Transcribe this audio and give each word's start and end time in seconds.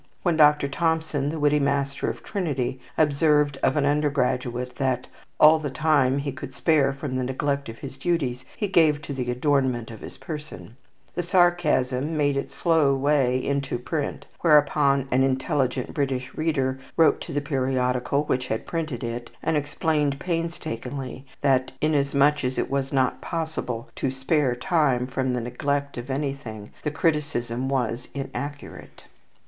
When 0.23 0.35
Dr. 0.35 0.67
Thompson, 0.67 1.29
the 1.29 1.37
witty 1.39 1.59
master 1.59 2.09
of 2.09 2.23
Trinity, 2.23 2.79
observed 2.97 3.59
of 3.61 3.77
an 3.77 3.85
undergraduate 3.85 4.77
that 4.77 5.05
"all 5.39 5.59
the 5.59 5.69
time 5.69 6.17
he 6.17 6.31
could 6.31 6.55
spare 6.55 6.91
from 6.91 7.17
the 7.17 7.23
neglect 7.23 7.69
of 7.69 7.77
his 7.77 7.99
duties 7.99 8.43
he 8.57 8.67
gave 8.67 9.03
to 9.03 9.13
the 9.13 9.29
adornment 9.29 9.91
of 9.91 10.01
his 10.01 10.17
person," 10.17 10.75
the 11.13 11.21
sarcasm 11.21 12.17
made 12.17 12.35
its 12.35 12.55
slow 12.55 12.95
way 12.95 13.37
into 13.45 13.77
print; 13.77 14.25
whereupon 14.39 15.07
an 15.11 15.21
intelligent 15.21 15.93
British 15.93 16.33
reader 16.33 16.79
wrote 16.97 17.21
to 17.21 17.31
the 17.31 17.39
periodical 17.39 18.23
which 18.23 18.47
had 18.47 18.65
printed 18.65 19.03
it, 19.03 19.29
and 19.43 19.55
explained 19.55 20.19
painstakingly 20.19 21.27
that, 21.41 21.73
inasmuch 21.79 22.43
as 22.43 22.57
it 22.57 22.71
was 22.71 22.91
not 22.91 23.21
possible 23.21 23.87
to 23.95 24.09
spare 24.09 24.55
time 24.55 25.05
from 25.05 25.33
the 25.33 25.41
neglect 25.41 25.95
of 25.95 26.09
anything, 26.09 26.71
the 26.81 26.89
criticism 26.89 27.69
was 27.69 28.07
inaccurate. 28.15 29.03